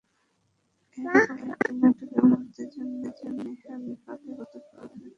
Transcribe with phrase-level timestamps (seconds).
[0.97, 5.09] এরকম একটি নাটকীয় মুহূর্তের জন্যে তিনি হানিফাকে প্রস্তুত করে রেখেছিলেন।